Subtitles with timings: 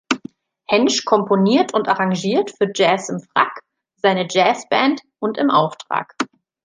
[0.65, 3.59] Hänsch komponiert und arrangiert für „Jazz im Frack“,
[3.97, 6.15] seine „Jazz Band“ und im Auftrag.